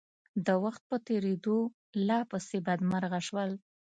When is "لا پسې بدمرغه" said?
2.07-3.19